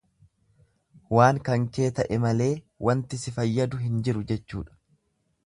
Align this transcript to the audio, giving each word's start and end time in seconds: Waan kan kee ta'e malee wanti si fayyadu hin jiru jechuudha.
Waan 1.17 1.39
kan 1.49 1.67
kee 1.75 1.89
ta'e 1.99 2.17
malee 2.23 2.49
wanti 2.89 3.21
si 3.27 3.35
fayyadu 3.37 3.83
hin 3.85 4.01
jiru 4.09 4.27
jechuudha. 4.35 4.77